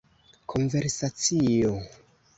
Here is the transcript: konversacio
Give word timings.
konversacio 0.53 1.71